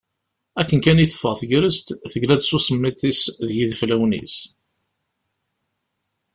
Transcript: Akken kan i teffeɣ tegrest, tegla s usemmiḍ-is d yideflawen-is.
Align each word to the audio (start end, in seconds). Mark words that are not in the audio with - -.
Akken 0.61 0.79
kan 0.83 1.03
i 1.03 1.05
teffeɣ 1.11 1.33
tegrest, 1.39 1.87
tegla 2.11 2.35
s 2.39 2.49
usemmiḍ-is 2.55 3.21
d 3.47 3.49
yideflawen-is. 3.55 4.35